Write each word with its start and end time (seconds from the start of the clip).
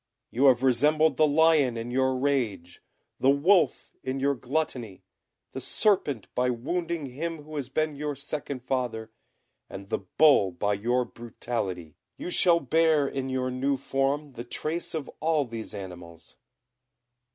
You 0.31 0.45
have 0.45 0.63
resembled 0.63 1.17
the 1.17 1.27
lion 1.27 1.77
in 1.77 1.91
your 1.91 2.17
rage, 2.17 2.81
the 3.19 3.29
wolf 3.29 3.91
in 4.01 4.19
your 4.19 4.33
gluttony, 4.33 5.03
the 5.51 5.61
serpent 5.61 6.25
by 6.33 6.49
wounding 6.49 7.05
him 7.05 7.43
who 7.43 7.55
has 7.55 7.69
been 7.69 7.95
your 7.95 8.15
second 8.15 8.63
father, 8.63 9.11
and 9.69 9.89
the 9.89 9.99
bull 9.99 10.53
by 10.53 10.73
your 10.73 11.05
brutality. 11.05 11.97
You 12.17 12.31
shall 12.31 12.59
bear 12.59 13.07
in 13.07 13.29
your 13.29 13.51
new 13.51 13.77
form 13.77 14.31
the 14.33 14.43
trace 14.43 14.95
of 14.95 15.07
all 15.19 15.45
these 15.45 15.71
animals." 15.71 16.35